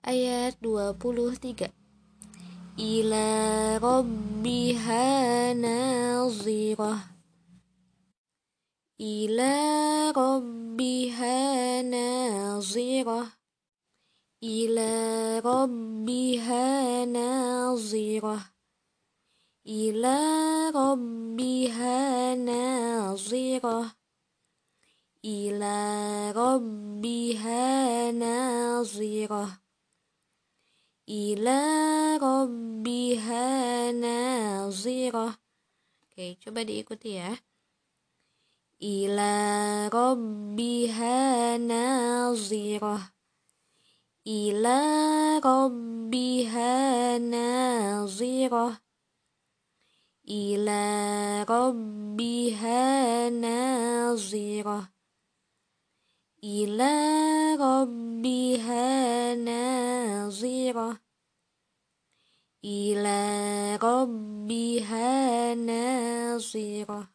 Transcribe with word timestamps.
ayat 0.00 0.56
23 0.64 1.68
ila 2.80 3.28
rabbiha 3.76 5.04
nazirah 5.52 7.12
ila 8.96 9.56
rabbiha 10.16 11.36
nazirah 11.84 13.28
ila 14.40 14.92
rabbiha 15.44 16.64
nazirah 17.04 18.56
ila 19.68 20.18
rabbiha 20.72 21.96
nazirah 22.40 23.92
ila 25.20 25.78
rabbiha 26.32 27.68
nazirah 28.16 29.60
ila 31.10 31.62
rabbiha 32.22 33.46
nazirah. 33.90 35.34
Oke, 36.06 36.38
coba 36.38 36.62
diikuti 36.62 37.18
ya. 37.18 37.34
Ila 38.78 39.34
rabbiha 39.90 41.58
nazirah. 41.58 43.10
Ila 44.22 44.80
rabbiha 45.42 46.74
nazirah. 47.18 48.78
Ila 50.30 50.86
rabbiha 51.42 52.86
nazirah. 53.34 54.86
Ila 56.38 56.94
nazirah 60.70 61.02
ila 62.62 63.20
rabbiha 63.82 65.10
nazirah 65.58 67.10